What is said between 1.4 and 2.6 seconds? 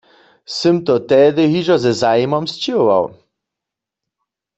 hižo ze zajimom